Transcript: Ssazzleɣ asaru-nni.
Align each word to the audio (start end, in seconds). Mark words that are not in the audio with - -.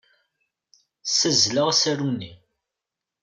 Ssazzleɣ 1.03 1.67
asaru-nni. 1.71 2.31